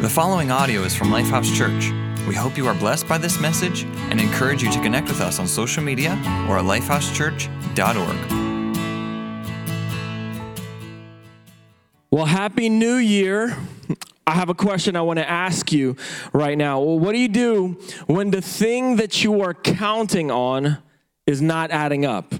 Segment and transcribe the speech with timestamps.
[0.00, 1.92] The following audio is from Lifehouse Church.
[2.26, 5.38] We hope you are blessed by this message and encourage you to connect with us
[5.38, 6.12] on social media
[6.48, 8.32] or at lifehousechurch.org.
[12.10, 13.58] Well, Happy New Year.
[14.26, 15.96] I have a question I want to ask you
[16.32, 16.80] right now.
[16.80, 20.78] Well, what do you do when the thing that you are counting on
[21.30, 22.34] is not adding up?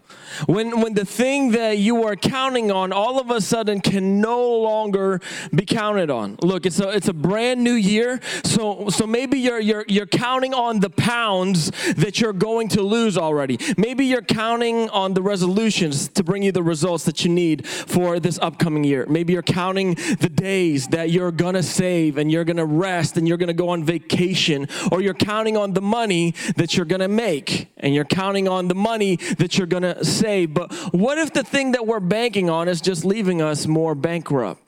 [0.46, 4.46] When, when the thing that you are counting on all of a sudden can no
[4.58, 5.20] longer
[5.54, 6.36] be counted on.
[6.42, 10.54] Look, it's a, it's a brand new year, so, so maybe you're, you're, you're counting
[10.54, 13.58] on the pounds that you're going to lose already.
[13.76, 18.20] Maybe you're counting on the resolutions to bring you the results that you need for
[18.20, 19.06] this upcoming year.
[19.08, 23.36] Maybe you're counting the days that you're gonna save and you're gonna rest and you're
[23.36, 27.94] gonna go on vacation, or you're counting on the money that you're gonna make and
[27.94, 30.54] you're counting on the money that you're gonna save.
[30.54, 34.62] But what if the thing that we're banking on is just leaving us more bankrupt?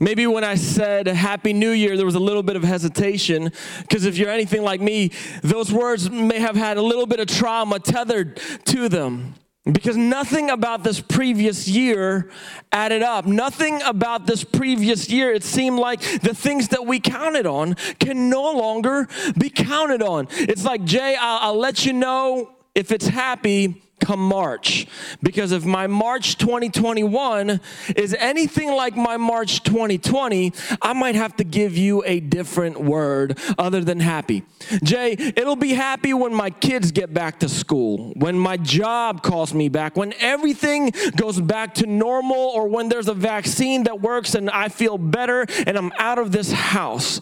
[0.00, 4.04] Maybe when I said Happy New Year, there was a little bit of hesitation because
[4.04, 5.12] if you're anything like me,
[5.42, 9.34] those words may have had a little bit of trauma tethered to them.
[9.64, 12.30] Because nothing about this previous year
[12.70, 13.26] added up.
[13.26, 18.30] Nothing about this previous year, it seemed like the things that we counted on can
[18.30, 20.28] no longer be counted on.
[20.30, 24.86] It's like, Jay, I'll, I'll let you know if it's happy come March.
[25.22, 27.60] Because if my March 2021
[27.96, 30.52] is anything like my March 2020,
[30.82, 34.44] I might have to give you a different word other than happy.
[34.82, 39.54] Jay, it'll be happy when my kids get back to school, when my job calls
[39.54, 44.34] me back, when everything goes back to normal, or when there's a vaccine that works
[44.34, 47.20] and I feel better and I'm out of this house.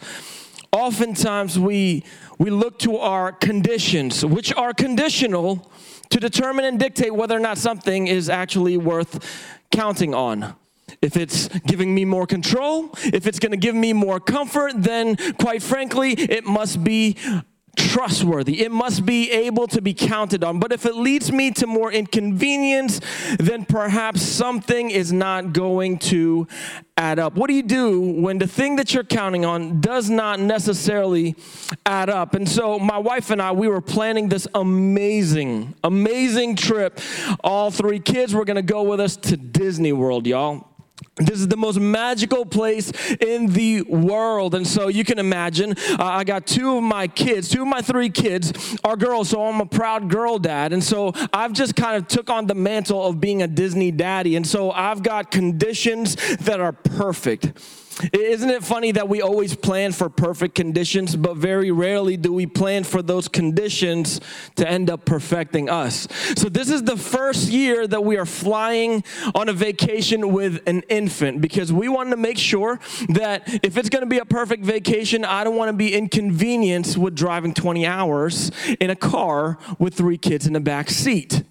[0.75, 2.03] Oftentimes we
[2.36, 5.70] we look to our conditions, which are conditional
[6.11, 9.25] to determine and dictate whether or not something is actually worth
[9.70, 10.56] counting on.
[11.00, 15.62] If it's giving me more control, if it's gonna give me more comfort, then quite
[15.62, 17.17] frankly, it must be
[17.75, 18.62] trustworthy.
[18.62, 20.58] It must be able to be counted on.
[20.58, 23.01] But if it leads me to more inconvenience,
[23.39, 26.46] then perhaps something is not going to
[26.96, 27.34] add up.
[27.34, 31.34] What do you do when the thing that you're counting on does not necessarily
[31.84, 32.34] add up?
[32.34, 37.01] And so my wife and I, we were planning this amazing, amazing trip.
[37.42, 40.73] All three kids were going to go with us to Disney World, y'all.
[41.16, 42.90] This is the most magical place
[43.20, 44.55] in the world.
[44.55, 47.82] And so you can imagine, uh, I got two of my kids, two of my
[47.82, 50.72] three kids are girls, so I'm a proud girl dad.
[50.72, 54.34] And so I've just kind of took on the mantle of being a Disney daddy.
[54.34, 57.52] And so I've got conditions that are perfect.
[58.12, 62.46] Isn't it funny that we always plan for perfect conditions, but very rarely do we
[62.46, 64.20] plan for those conditions
[64.56, 66.08] to end up perfecting us?
[66.36, 69.04] So, this is the first year that we are flying
[69.34, 73.88] on a vacation with an infant because we want to make sure that if it's
[73.88, 77.86] going to be a perfect vacation, I don't want to be inconvenienced with driving 20
[77.86, 78.50] hours
[78.80, 81.42] in a car with three kids in the back seat.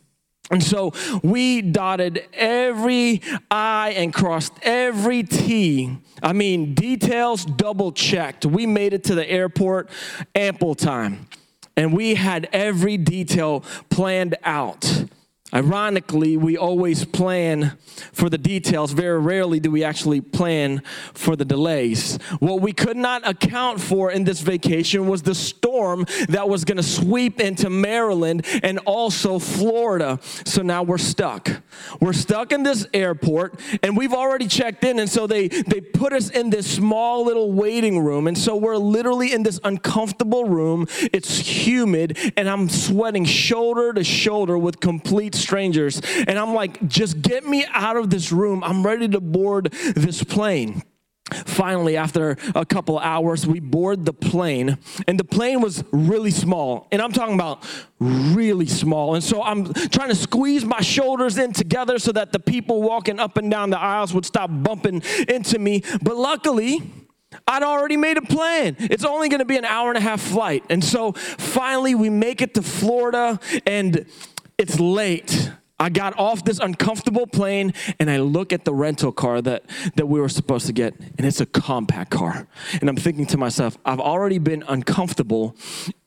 [0.51, 0.93] And so
[1.23, 5.97] we dotted every I and crossed every T.
[6.21, 8.45] I mean, details double checked.
[8.45, 9.89] We made it to the airport
[10.35, 11.27] ample time.
[11.75, 15.05] And we had every detail planned out.
[15.53, 17.77] Ironically, we always plan
[18.11, 18.91] for the details.
[18.91, 20.81] Very rarely do we actually plan
[21.13, 22.17] for the delays.
[22.39, 26.77] What we could not account for in this vacation was the storm that was going
[26.77, 30.19] to sweep into Maryland and also Florida.
[30.43, 31.61] So now we're stuck.
[32.01, 34.97] We're stuck in this airport and we've already checked in.
[34.97, 38.27] And so they, they put us in this small little waiting room.
[38.27, 40.87] And so we're literally in this uncomfortable room.
[41.11, 46.01] It's humid and I'm sweating shoulder to shoulder with complete strangers.
[46.27, 48.63] And I'm like, just get me out of this room.
[48.63, 50.81] I'm ready to board this plane.
[51.45, 54.77] Finally, after a couple hours, we board the plane,
[55.07, 56.87] and the plane was really small.
[56.91, 57.63] And I'm talking about
[57.99, 59.15] really small.
[59.15, 63.19] And so I'm trying to squeeze my shoulders in together so that the people walking
[63.19, 65.81] up and down the aisles would stop bumping into me.
[66.01, 66.81] But luckily,
[67.47, 68.75] I'd already made a plan.
[68.77, 70.63] It's only going to be an hour and a half flight.
[70.69, 74.05] And so finally, we make it to Florida, and
[74.57, 75.51] it's late.
[75.79, 79.63] I got off this uncomfortable plane and I look at the rental car that,
[79.95, 82.47] that we were supposed to get, and it's a compact car.
[82.79, 85.57] And I'm thinking to myself, I've already been uncomfortable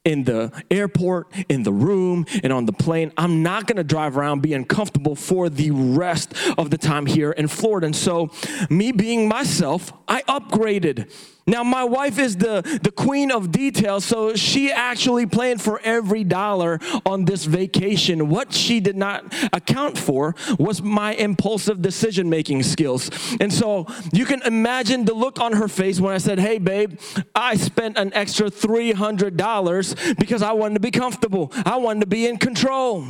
[0.06, 3.12] in the airport, in the room, and on the plane.
[3.18, 7.48] I'm not gonna drive around being comfortable for the rest of the time here in
[7.48, 7.86] Florida.
[7.86, 8.30] And so,
[8.70, 11.10] me being myself, I upgraded.
[11.48, 16.24] Now, my wife is the, the queen of details, so she actually planned for every
[16.24, 18.28] dollar on this vacation.
[18.28, 23.12] What she did not account for was my impulsive decision making skills.
[23.38, 26.98] And so you can imagine the look on her face when I said, Hey, babe,
[27.32, 32.26] I spent an extra $300 because I wanted to be comfortable, I wanted to be
[32.26, 33.06] in control.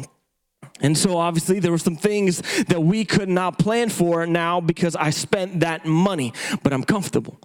[0.80, 4.94] And so obviously there were some things that we could not plan for now because
[4.94, 7.40] I spent that money, but I'm comfortable.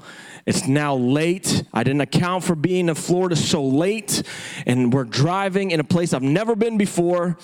[0.45, 1.63] It's now late.
[1.73, 4.23] I didn't account for being in Florida so late,
[4.65, 7.37] and we're driving in a place I've never been before.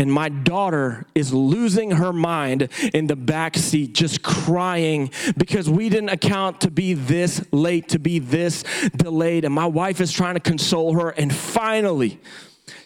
[0.00, 5.90] And my daughter is losing her mind in the back seat, just crying because we
[5.90, 8.64] didn't account to be this late, to be this
[8.96, 9.44] delayed.
[9.44, 11.10] And my wife is trying to console her.
[11.10, 12.18] And finally,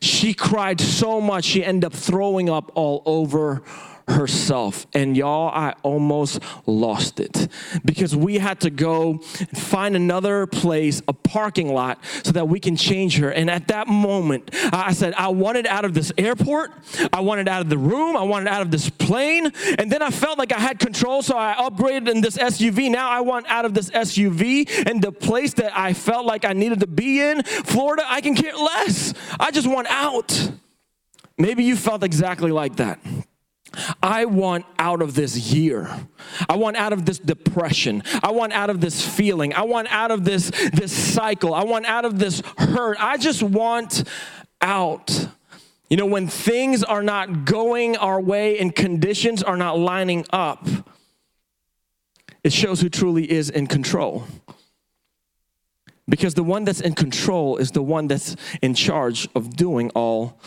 [0.00, 3.62] she cried so much, she ended up throwing up all over
[4.08, 4.86] herself.
[4.94, 7.48] And y'all, I almost lost it
[7.84, 9.18] because we had to go
[9.54, 13.30] find another place, a parking lot, so that we can change her.
[13.30, 16.72] And at that moment, I said, I wanted out of this airport,
[17.12, 19.50] I wanted out of the room, I wanted out of this plane.
[19.78, 22.90] And then I felt like I had control, so I upgraded in this SUV.
[22.90, 26.52] Now I want out of this SUV and the place that I felt like I
[26.52, 29.14] needed to be in, Florida, I can care less.
[29.40, 30.50] I just want out.
[31.36, 33.00] Maybe you felt exactly like that.
[34.02, 35.90] I want out of this year.
[36.48, 38.02] I want out of this depression.
[38.22, 39.54] I want out of this feeling.
[39.54, 41.54] I want out of this, this cycle.
[41.54, 42.96] I want out of this hurt.
[43.00, 44.04] I just want
[44.60, 45.28] out.
[45.90, 50.66] You know, when things are not going our way and conditions are not lining up,
[52.42, 54.24] it shows who truly is in control.
[56.08, 60.38] Because the one that's in control is the one that's in charge of doing all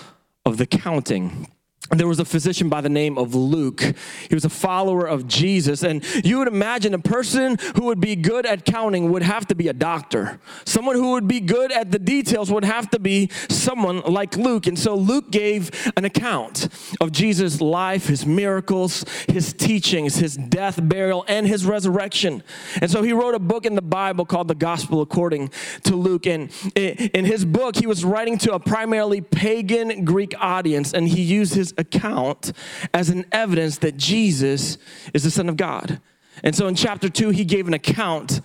[0.46, 1.48] of the counting
[1.92, 3.82] there was a physician by the name of Luke.
[4.28, 5.84] He was a follower of Jesus.
[5.84, 9.56] And you would imagine a person who would be good at counting would have to
[9.56, 10.40] be a doctor.
[10.66, 14.68] Someone who would be good at the details would have to be someone like Luke.
[14.68, 16.68] And so Luke gave an account
[17.00, 22.44] of Jesus' life, his miracles, his teachings, his death, burial, and his resurrection.
[22.82, 25.52] And so he wrote a book in the Bible called the Gospel According
[25.84, 26.28] to Luke.
[26.28, 31.22] And in his book, he was writing to a primarily pagan Greek audience, and he
[31.22, 32.52] used his account
[32.94, 34.78] as an evidence that Jesus
[35.14, 36.02] is the Son of God.
[36.44, 38.42] And so in chapter two, he gave an account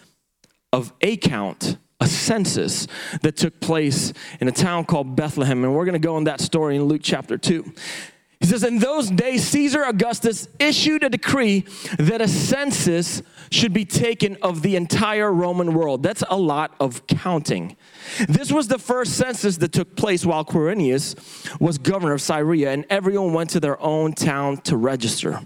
[0.72, 2.86] of a count, a census
[3.20, 5.64] that took place in a town called Bethlehem.
[5.64, 7.72] And we're going to go in that story in Luke chapter two.
[8.42, 11.60] He says, In those days, Caesar Augustus issued a decree
[11.98, 13.22] that a census
[13.52, 16.02] should be taken of the entire Roman world.
[16.02, 17.76] That's a lot of counting.
[18.28, 21.14] This was the first census that took place while Quirinius
[21.60, 25.40] was governor of Syria, and everyone went to their own town to register.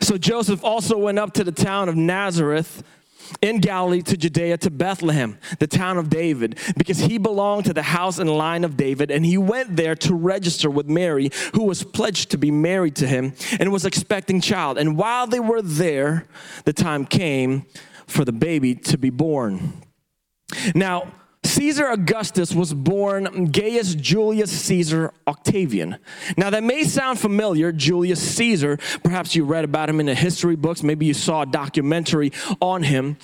[0.00, 2.82] So Joseph also went up to the town of Nazareth
[3.40, 7.82] in Galilee to Judea to Bethlehem, the town of David, because he belonged to the
[7.82, 11.82] house and line of David, and he went there to register with Mary, who was
[11.82, 14.78] pledged to be married to him and was expecting child.
[14.78, 16.26] And while they were there,
[16.64, 17.66] the time came
[18.06, 19.82] for the baby to be born.
[20.74, 21.12] Now,
[21.54, 25.98] Caesar Augustus was born Gaius Julius Caesar Octavian.
[26.36, 28.76] Now, that may sound familiar, Julius Caesar.
[29.04, 30.82] Perhaps you read about him in the history books.
[30.82, 33.18] Maybe you saw a documentary on him.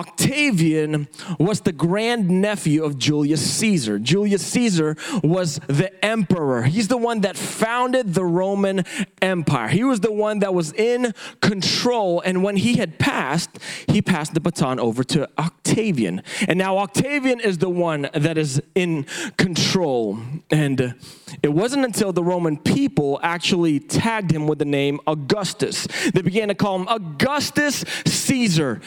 [0.00, 1.08] Octavian
[1.38, 3.98] was the grandnephew of Julius Caesar.
[3.98, 6.62] Julius Caesar was the emperor.
[6.62, 8.84] He's the one that founded the Roman
[9.20, 9.68] Empire.
[9.68, 11.12] He was the one that was in
[11.42, 12.22] control.
[12.22, 13.50] And when he had passed,
[13.88, 16.22] he passed the baton over to Octavian.
[16.48, 19.04] And now Octavian is the one that is in
[19.36, 20.18] control.
[20.50, 20.94] And
[21.42, 25.86] it wasn't until the Roman people actually tagged him with the name Augustus.
[26.14, 28.80] They began to call him Augustus Caesar,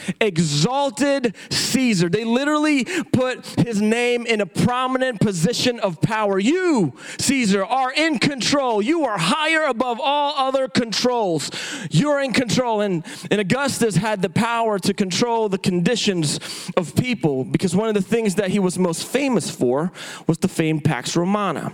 [1.04, 2.10] exalted Caesar.
[2.10, 6.40] They literally put his name in a prominent position of power.
[6.40, 8.82] You, Caesar, are in control.
[8.82, 11.52] You are higher above all other controls.
[11.92, 12.82] You're in control.
[12.82, 16.40] And, and Augustus had the power to control the conditions
[16.78, 19.92] of people because one of the things that he was most famous for
[20.28, 21.72] was the famed Pax Romana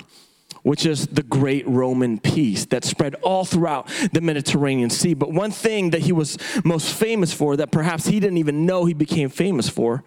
[0.63, 5.13] which is the great Roman peace that spread all throughout the Mediterranean Sea.
[5.13, 8.85] But one thing that he was most famous for, that perhaps he didn't even know
[8.85, 10.03] he became famous for,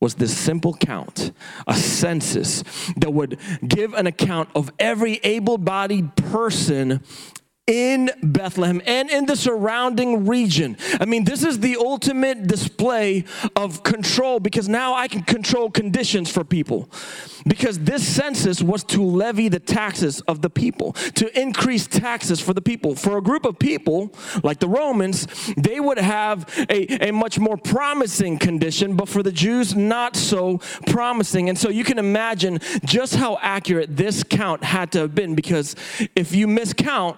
[0.00, 1.30] was this simple count,
[1.66, 2.64] a census
[2.96, 7.02] that would give an account of every able bodied person
[7.70, 10.76] in Bethlehem and in the surrounding region.
[11.00, 13.24] I mean, this is the ultimate display
[13.54, 16.90] of control because now I can control conditions for people.
[17.46, 22.52] Because this census was to levy the taxes of the people, to increase taxes for
[22.52, 22.96] the people.
[22.96, 24.12] For a group of people,
[24.42, 29.32] like the Romans, they would have a, a much more promising condition, but for the
[29.32, 30.58] Jews, not so
[30.88, 31.48] promising.
[31.48, 35.76] And so you can imagine just how accurate this count had to have been because
[36.16, 37.16] if you miscount,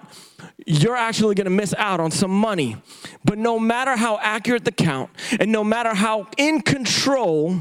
[0.66, 2.76] you're actually going to miss out on some money.
[3.24, 7.60] But no matter how accurate the count, and no matter how in control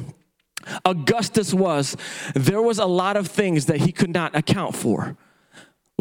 [0.85, 1.97] Augustus was,
[2.35, 5.17] there was a lot of things that he could not account for.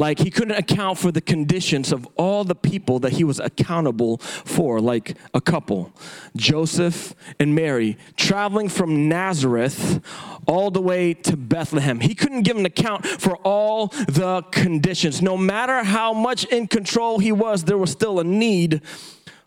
[0.00, 4.16] Like he couldn't account for the conditions of all the people that he was accountable
[4.16, 5.92] for, like a couple,
[6.34, 10.00] Joseph and Mary, traveling from Nazareth
[10.46, 12.00] all the way to Bethlehem.
[12.00, 15.20] He couldn't give an account for all the conditions.
[15.20, 18.80] No matter how much in control he was, there was still a need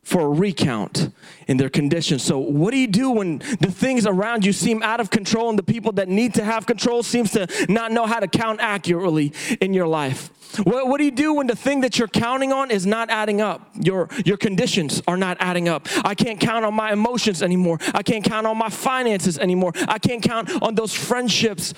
[0.03, 1.09] for a recount
[1.47, 2.19] in their condition.
[2.19, 5.57] So what do you do when the things around you seem out of control and
[5.57, 9.33] the people that need to have control seems to not know how to count accurately
[9.61, 10.29] in your life?
[10.63, 13.41] What, what do you do when the thing that you're counting on is not adding
[13.41, 13.71] up?
[13.81, 15.87] Your, your conditions are not adding up.
[16.05, 17.79] I can't count on my emotions anymore.
[17.93, 19.71] I can't count on my finances anymore.
[19.87, 21.73] I can't count on those friendships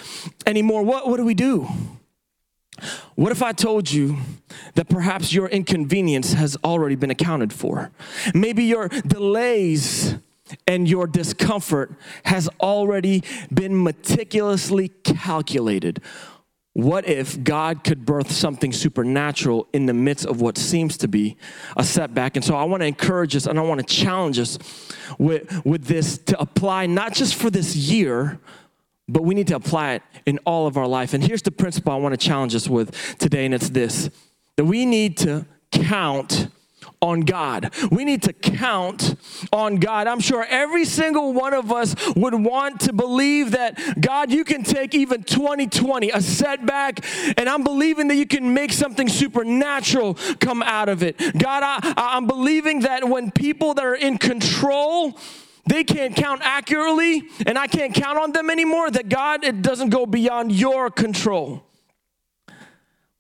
[0.45, 0.83] anymore.
[0.83, 1.67] What, what do we do?
[3.15, 4.17] What if I told you
[4.75, 7.91] that perhaps your inconvenience has already been accounted for?
[8.33, 10.15] Maybe your delays
[10.67, 11.93] and your discomfort
[12.25, 16.01] has already been meticulously calculated.
[16.73, 21.37] What if God could birth something supernatural in the midst of what seems to be
[21.77, 22.35] a setback?
[22.35, 24.59] And so I want to encourage us and I want to challenge us
[25.17, 28.41] with, with this to apply not just for this year,
[29.07, 31.13] but we need to apply it in all of our life.
[31.13, 34.09] And here's the principle I want to challenge us with today, and it's this
[34.57, 36.47] that we need to count
[37.01, 37.73] on God.
[37.91, 39.15] We need to count
[39.51, 40.07] on God.
[40.07, 44.63] I'm sure every single one of us would want to believe that God, you can
[44.63, 47.05] take even 2020, a setback,
[47.37, 51.17] and I'm believing that you can make something supernatural come out of it.
[51.37, 55.19] God, I, I'm believing that when people that are in control,
[55.65, 59.89] they can't count accurately and I can't count on them anymore, that God, it doesn't
[59.89, 61.65] go beyond your control.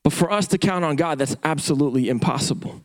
[0.03, 2.84] But for us to count on God, that's absolutely impossible.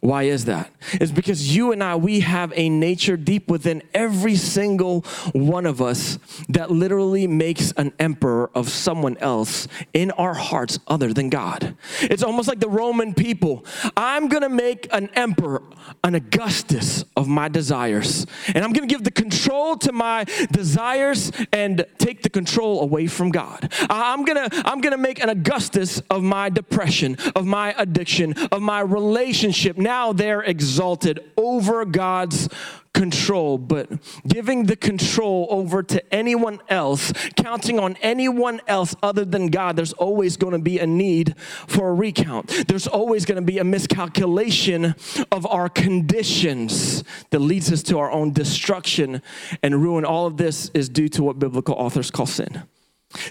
[0.00, 0.70] Why is that?
[0.92, 5.00] It's because you and I, we have a nature deep within every single
[5.32, 11.12] one of us that literally makes an emperor of someone else in our hearts other
[11.12, 11.76] than God.
[12.00, 13.66] It's almost like the Roman people.
[13.96, 15.64] I'm gonna make an emperor,
[16.04, 18.24] an Augustus of my desires.
[18.54, 23.32] And I'm gonna give the control to my desires and take the control away from
[23.32, 23.72] God.
[23.90, 28.78] I'm gonna, I'm gonna make an Augustus of my depression, of my addiction, of my
[28.80, 32.46] relationship now they're exalted over God's
[32.92, 33.88] control, but
[34.26, 39.94] giving the control over to anyone else, counting on anyone else other than God, there's
[39.94, 42.66] always going to be a need for a recount.
[42.68, 44.94] There's always going to be a miscalculation
[45.32, 49.22] of our conditions that leads us to our own destruction
[49.62, 50.04] and ruin.
[50.04, 52.62] All of this is due to what biblical authors call sin.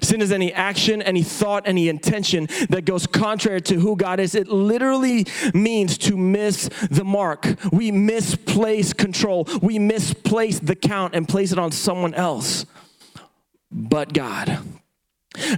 [0.01, 4.33] Sin is any action, any thought, any intention that goes contrary to who God is.
[4.33, 7.47] It literally means to miss the mark.
[7.71, 12.65] We misplace control, we misplace the count and place it on someone else
[13.71, 14.59] but God.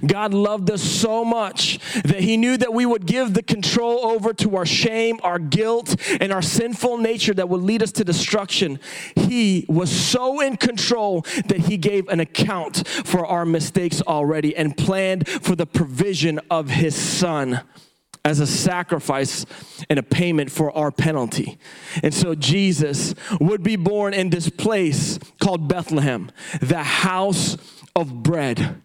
[0.06, 4.32] God loved us so much that He knew that we would give the control over
[4.34, 8.78] to our shame, our guilt, and our sinful nature that would lead us to destruction.
[9.14, 14.76] He was so in control that He gave an account for our mistakes already and
[14.76, 17.60] planned for the provision of His Son
[18.24, 19.46] as a sacrifice
[19.88, 21.58] and a payment for our penalty.
[22.02, 27.56] And so Jesus would be born in this place called Bethlehem, the house
[27.96, 28.82] of bread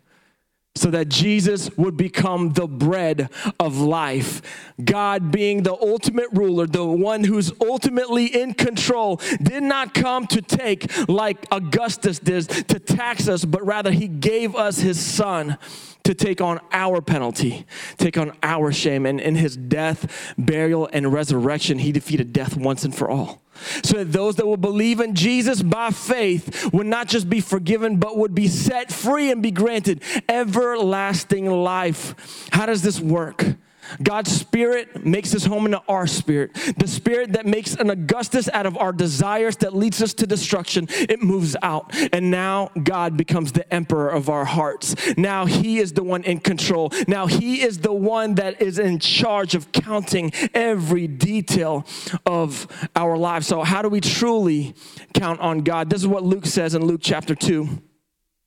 [0.75, 3.29] so that Jesus would become the bread
[3.59, 4.41] of life.
[4.83, 10.41] God, being the ultimate ruler, the one who's ultimately in control, did not come to
[10.41, 15.57] take like Augustus did to tax us, but rather he gave us his son
[16.03, 17.65] to take on our penalty,
[17.97, 19.05] take on our shame.
[19.05, 23.44] And in his death, burial, and resurrection, he defeated death once and for all.
[23.83, 27.97] So that those that will believe in Jesus by faith would not just be forgiven,
[27.97, 32.47] but would be set free and be granted everlasting life.
[32.51, 33.55] How does this work?
[34.01, 36.53] God's spirit makes his home into our spirit.
[36.77, 40.87] The spirit that makes an Augustus out of our desires that leads us to destruction,
[40.89, 41.93] it moves out.
[42.13, 44.95] And now God becomes the emperor of our hearts.
[45.17, 46.91] Now he is the one in control.
[47.07, 51.85] Now he is the one that is in charge of counting every detail
[52.25, 53.47] of our lives.
[53.47, 54.75] So, how do we truly
[55.13, 55.89] count on God?
[55.89, 57.81] This is what Luke says in Luke chapter 2.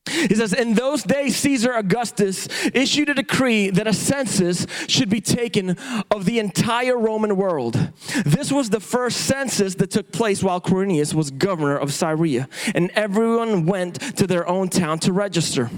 [0.08, 5.20] He says, In those days, Caesar Augustus issued a decree that a census should be
[5.20, 5.76] taken
[6.10, 7.92] of the entire Roman world.
[8.24, 12.90] This was the first census that took place while Quirinius was governor of Syria, and
[12.92, 15.70] everyone went to their own town to register.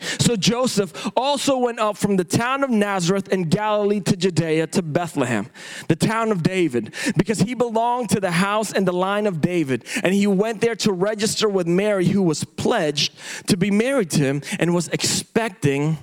[0.00, 4.82] So Joseph also went up from the town of Nazareth in Galilee to Judea to
[4.82, 5.50] Bethlehem,
[5.88, 9.84] the town of David, because he belonged to the house and the line of David.
[10.02, 13.12] And he went there to register with Mary, who was pledged
[13.48, 15.98] to be married to him and was expecting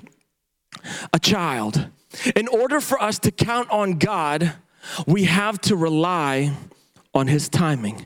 [1.13, 1.87] a child.
[2.35, 4.53] In order for us to count on God,
[5.05, 6.53] we have to rely
[7.13, 8.05] on his timing.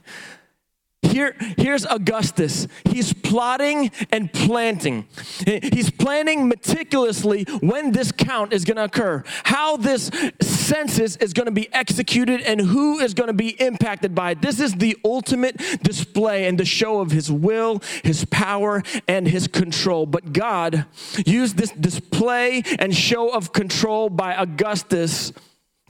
[1.02, 2.68] Here, here's Augustus.
[2.90, 5.08] He's plotting and planting.
[5.46, 11.48] He's planning meticulously when this count is going to occur, how this census is going
[11.48, 14.42] to be executed, and who is going to be impacted by it.
[14.42, 19.48] This is the ultimate display and the show of his will, his power, and his
[19.48, 20.06] control.
[20.06, 20.86] But God
[21.26, 25.34] used this display and show of control by Augustus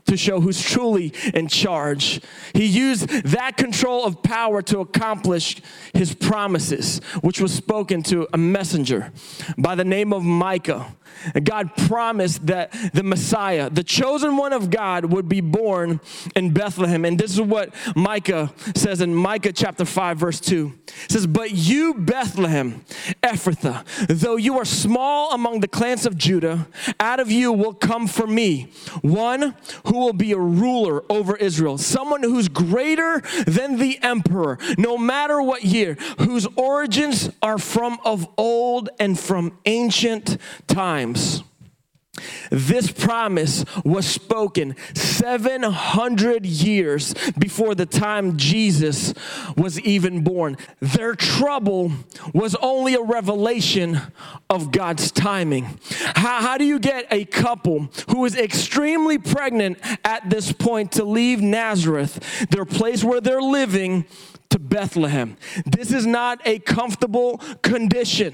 [0.09, 2.21] to show who's truly in charge.
[2.53, 5.61] He used that control of power to accomplish
[5.93, 9.11] his promises, which was spoken to a messenger
[9.57, 10.95] by the name of Micah.
[11.43, 15.99] God promised that the Messiah, the chosen one of God, would be born
[16.35, 17.05] in Bethlehem.
[17.05, 20.73] And this is what Micah says in Micah chapter 5, verse 2.
[20.87, 22.83] It says, But you, Bethlehem,
[23.23, 26.67] Ephrathah, though you are small among the clans of Judah,
[26.99, 28.69] out of you will come for me
[29.01, 34.97] one who will be a ruler over Israel, someone who's greater than the emperor, no
[34.97, 40.37] matter what year, whose origins are from of old and from ancient
[40.67, 41.43] times.
[42.49, 49.13] This promise was spoken 700 years before the time Jesus
[49.55, 50.57] was even born.
[50.79, 51.91] Their trouble
[52.33, 54.01] was only a revelation
[54.49, 55.79] of God's timing.
[56.15, 61.03] How, how, do you get a couple who is extremely pregnant at this point to
[61.03, 64.05] leave Nazareth, their place where they're living,
[64.49, 65.37] to Bethlehem.
[65.65, 68.33] This is not a comfortable condition.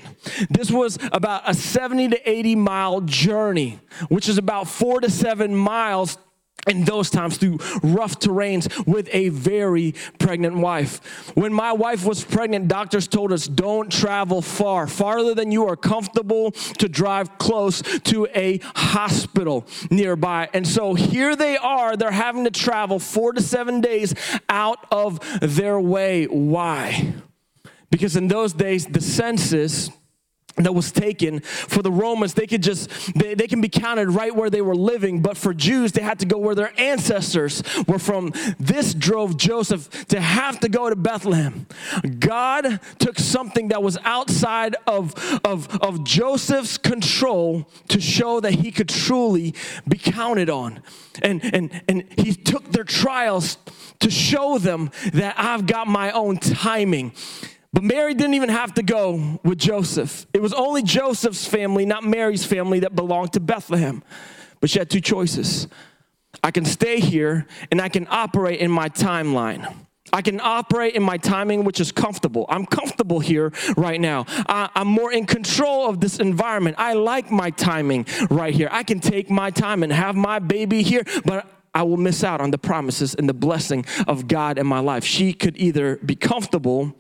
[0.50, 3.80] This was about a 70 to 80 mile journey,
[4.10, 6.18] which is about four to seven miles
[6.68, 11.00] in those times through rough terrains with a very pregnant wife.
[11.36, 15.76] When my wife was pregnant, doctors told us don't travel far, farther than you are
[15.76, 20.50] comfortable to drive close to a hospital nearby.
[20.54, 24.14] And so here they are, they're having to travel four to seven days
[24.50, 26.26] out of their way.
[26.26, 27.14] Why?
[27.92, 29.90] Because in those days, the census
[30.58, 32.34] that was taken for the romans.
[32.34, 35.54] They could just they, they can be counted right where they were living but for
[35.54, 38.32] jews they had to go where their ancestors were from.
[38.60, 41.68] This drove joseph to have to go to bethlehem.
[42.20, 45.14] God took something that was outside of,
[45.44, 49.54] of, of joseph's control to show that he could truly
[49.88, 50.82] be counted on.
[51.22, 53.58] And, and, and he took their trials
[54.00, 57.14] to show them that i've got my own timing
[57.76, 60.26] but Mary didn't even have to go with Joseph.
[60.34, 64.02] It was only Joseph's family, not Mary's family, that belonged to Bethlehem.
[64.62, 65.68] But she had two choices.
[66.42, 69.76] I can stay here and I can operate in my timeline.
[70.14, 72.46] I can operate in my timing, which is comfortable.
[72.48, 74.24] I'm comfortable here right now.
[74.48, 76.78] I, am more in control of this environment.
[76.80, 78.70] I like my timing right here.
[78.72, 82.40] I can take my time and have my baby here, but I will miss out
[82.40, 85.04] on the promises and the blessing of God in my life.
[85.04, 86.96] She could either be comfortable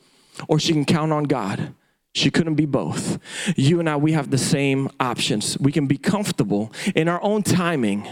[0.47, 1.73] or she can count on God.
[2.13, 3.19] She couldn't be both.
[3.57, 5.57] You and I, we have the same options.
[5.59, 8.07] We can be comfortable in our own timing,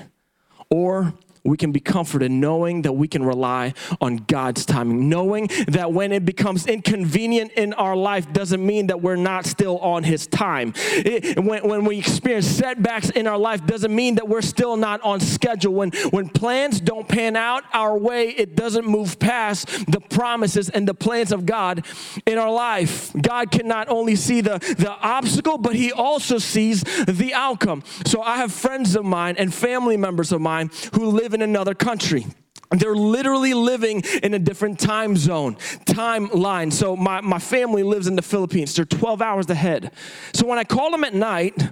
[0.69, 5.10] or we can be comforted knowing that we can rely on God's timing.
[5.10, 9.77] Knowing that when it becomes inconvenient in our life doesn't mean that we're not still
[9.79, 10.73] on His time.
[10.75, 15.01] It, when, when we experience setbacks in our life doesn't mean that we're still not
[15.01, 15.73] on schedule.
[15.73, 20.88] When, when plans don't pan out our way, it doesn't move past the promises and
[20.88, 21.86] the plans of God
[22.25, 23.12] in our life.
[23.21, 27.84] God can not only see the, the obstacle, but He also sees the outcome.
[28.06, 31.49] So I have friends of mine and family members of mine who live live in
[31.49, 32.27] another country.
[32.69, 36.71] They're literally living in a different time zone, timeline.
[36.71, 38.75] So my, my family lives in the Philippines.
[38.75, 39.91] They're 12 hours ahead.
[40.33, 41.69] So when I call them at night,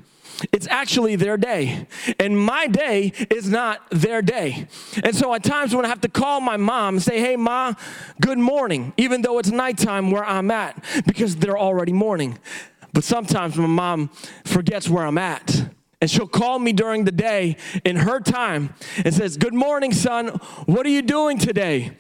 [0.52, 1.86] it's actually their day.
[2.20, 4.68] And my day is not their day.
[5.04, 7.74] And so at times when I have to call my mom and say, hey, Ma,
[8.20, 12.40] good morning, even though it's nighttime where I'm at, because they're already morning.
[12.94, 14.10] But sometimes my mom
[14.44, 15.66] forgets where I'm at.
[16.02, 18.74] And she'll call me during the day in her time
[19.06, 20.30] and says, Good morning, son.
[20.66, 21.92] What are you doing today?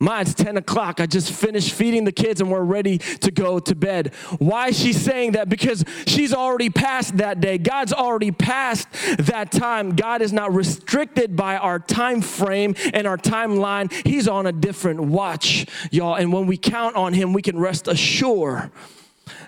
[0.00, 1.00] Ma, it's 10 o'clock.
[1.00, 4.12] I just finished feeding the kids and we're ready to go to bed.
[4.38, 5.48] Why is she saying that?
[5.48, 7.58] Because she's already past that day.
[7.58, 8.88] God's already past
[9.18, 9.94] that time.
[9.94, 13.90] God is not restricted by our time frame and our timeline.
[14.06, 16.16] He's on a different watch, y'all.
[16.16, 18.72] And when we count on Him, we can rest assured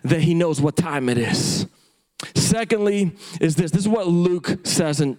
[0.04, 1.66] that He knows what time it is.
[2.34, 5.18] Secondly, is this this is what Luke says in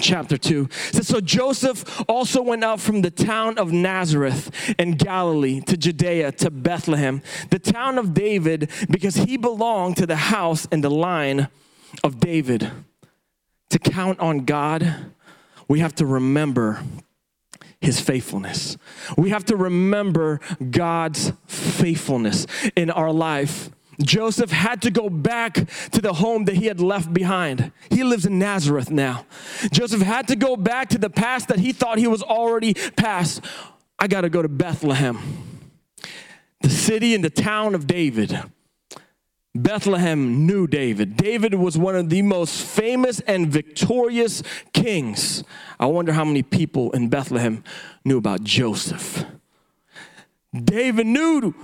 [0.00, 4.92] chapter 2 it says so joseph also went out from the town of nazareth in
[4.92, 10.66] galilee to judea to bethlehem the town of david because he belonged to the house
[10.72, 11.46] and the line
[12.02, 12.70] of david.
[13.70, 15.12] To count on god
[15.68, 16.82] we have to remember
[17.80, 18.76] his faithfulness.
[19.16, 23.70] We have to remember god's faithfulness in our life
[24.02, 25.54] Joseph had to go back
[25.92, 27.72] to the home that he had left behind.
[27.90, 29.26] He lives in Nazareth now.
[29.70, 33.44] Joseph had to go back to the past that he thought he was already past.
[33.98, 35.18] I got to go to Bethlehem,
[36.60, 38.38] the city and the town of David.
[39.54, 41.16] Bethlehem knew David.
[41.16, 45.44] David was one of the most famous and victorious kings.
[45.78, 47.62] I wonder how many people in Bethlehem
[48.04, 49.26] knew about Joseph.
[50.54, 51.54] David knew,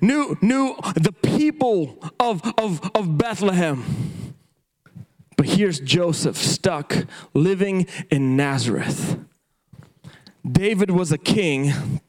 [0.00, 4.34] knew, knew the people of, of, of Bethlehem.
[5.36, 6.94] But here's Joseph stuck
[7.34, 9.18] living in Nazareth.
[10.48, 12.00] David was a king,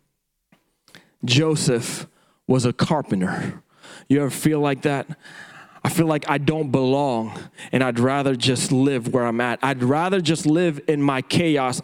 [1.26, 2.08] Joseph
[2.48, 3.64] was a carpenter.
[4.08, 5.08] You ever feel like that?
[5.84, 7.40] I feel like I don't belong
[7.72, 9.60] and I'd rather just live where I'm at.
[9.64, 11.82] I'd rather just live in my chaos.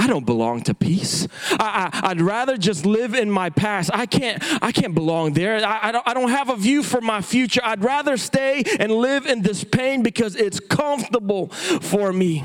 [0.00, 1.28] I don't belong to peace.
[1.50, 3.90] I, would rather just live in my past.
[3.92, 5.56] I can't, I can't belong there.
[5.56, 7.60] I, I, don't, I don't have a view for my future.
[7.62, 12.42] I'd rather stay and live in this pain because it's comfortable for me.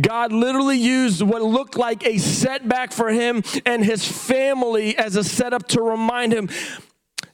[0.00, 5.22] God literally used what looked like a setback for him and his family as a
[5.22, 6.48] setup to remind him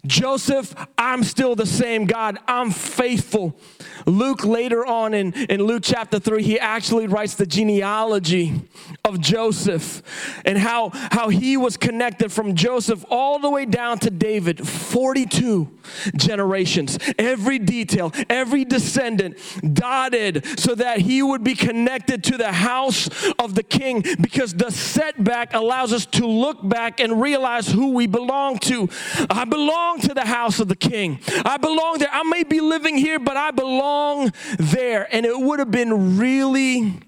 [0.08, 2.38] Joseph, I'm still the same God.
[2.48, 3.58] I'm faithful.
[4.06, 8.62] Luke, later on in, in Luke chapter 3, he actually writes the genealogy
[9.04, 10.02] of Joseph
[10.44, 15.68] and how, how he was connected from Joseph all the way down to David 42
[16.16, 16.98] generations.
[17.18, 19.36] Every detail, every descendant
[19.74, 24.70] dotted so that he would be connected to the house of the king because the
[24.70, 28.88] setback allows us to look back and realize who we belong to.
[29.30, 31.20] I belong to the house of the king.
[31.44, 32.08] I belong there.
[32.10, 35.08] I may be living here, but I belong there.
[35.10, 37.00] And it would have been really,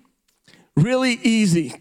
[0.77, 1.75] really easy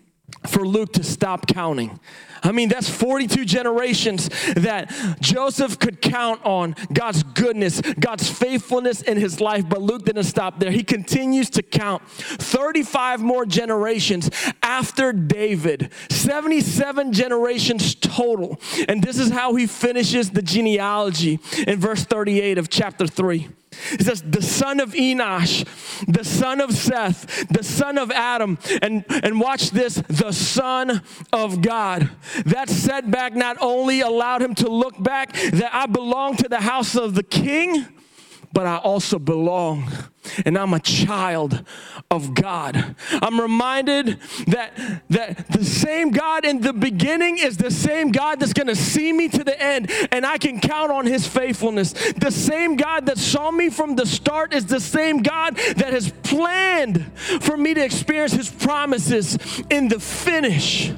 [0.47, 1.99] for Luke to stop counting.
[2.43, 9.17] I mean, that's 42 generations that Joseph could count on God's goodness, God's faithfulness in
[9.17, 10.71] his life, but Luke didn't stop there.
[10.71, 14.29] He continues to count 35 more generations
[14.63, 18.59] after David, 77 generations total.
[18.87, 23.47] And this is how he finishes the genealogy in verse 38 of chapter 3.
[23.91, 25.65] It says, the son of Enosh,
[26.07, 31.01] the son of Seth, the son of Adam, and, and watch this, the son
[31.31, 32.09] of God.
[32.45, 36.95] That setback not only allowed him to look back that I belong to the house
[36.95, 37.87] of the king,
[38.53, 39.91] but I also belong
[40.45, 41.63] and I'm a child
[42.11, 42.95] of God.
[43.11, 44.75] I'm reminded that,
[45.09, 49.27] that the same God in the beginning is the same God that's gonna see me
[49.29, 51.93] to the end, and I can count on his faithfulness.
[52.13, 56.11] The same God that saw me from the start is the same God that has
[56.23, 59.37] planned for me to experience his promises
[59.69, 60.91] in the finish.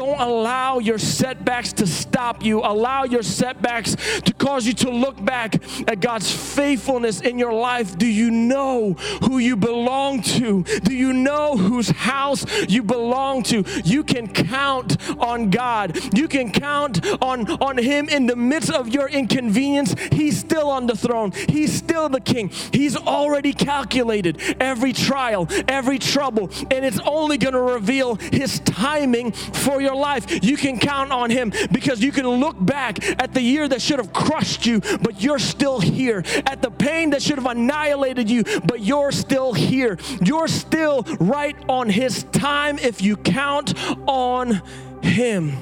[0.00, 2.60] Don't allow your setbacks to stop you.
[2.60, 7.98] Allow your setbacks to cause you to look back at God's faithfulness in your life.
[7.98, 10.62] Do you know who you belong to?
[10.62, 13.62] Do you know whose house you belong to?
[13.84, 15.98] You can count on God.
[16.16, 19.94] You can count on, on Him in the midst of your inconvenience.
[20.12, 22.48] He's still on the throne, He's still the King.
[22.72, 29.32] He's already calculated every trial, every trouble, and it's only going to reveal His timing
[29.32, 33.34] for your your life, you can count on Him because you can look back at
[33.34, 36.22] the year that should have crushed you, but you're still here.
[36.46, 39.98] At the pain that should have annihilated you, but you're still here.
[40.22, 43.74] You're still right on His time if you count
[44.06, 44.62] on
[45.02, 45.56] Him.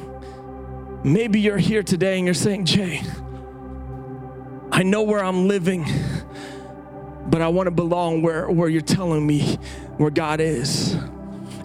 [1.02, 3.02] Maybe you're here today and you're saying, Jay,
[4.70, 5.86] I know where I'm living,
[7.26, 9.58] but I want to belong where, where you're telling me
[9.96, 10.96] where God is.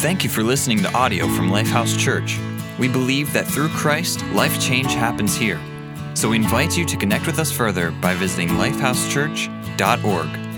[0.00, 2.38] Thank you for listening to audio from Lifehouse Church.
[2.78, 5.60] We believe that through Christ, life change happens here.
[6.20, 10.49] So we invite you to connect with us further by visiting lifehousechurch.org.